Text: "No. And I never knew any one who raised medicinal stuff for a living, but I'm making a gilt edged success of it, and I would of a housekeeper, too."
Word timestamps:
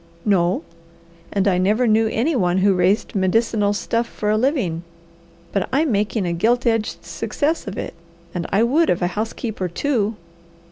"No. 0.25 0.63
And 1.31 1.47
I 1.47 1.59
never 1.59 1.85
knew 1.85 2.07
any 2.07 2.35
one 2.35 2.57
who 2.57 2.73
raised 2.73 3.13
medicinal 3.13 3.71
stuff 3.71 4.07
for 4.09 4.31
a 4.31 4.35
living, 4.35 4.81
but 5.51 5.69
I'm 5.71 5.91
making 5.91 6.25
a 6.25 6.33
gilt 6.33 6.65
edged 6.65 7.05
success 7.05 7.67
of 7.67 7.77
it, 7.77 7.93
and 8.33 8.47
I 8.49 8.63
would 8.63 8.89
of 8.89 9.03
a 9.03 9.13
housekeeper, 9.13 9.67
too." 9.67 10.15